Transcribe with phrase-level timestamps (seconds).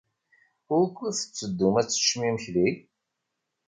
[0.69, 2.67] Wukud tetteddum ad teččem imekli?